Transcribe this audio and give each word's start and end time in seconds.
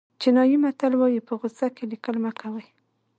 چینایي 0.21 0.57
متل 0.63 0.93
وایي 0.97 1.21
په 1.27 1.33
غوسه 1.39 1.67
کې 1.75 1.83
لیکل 1.91 2.15
مه 2.23 2.31
کوئ. 2.39 2.67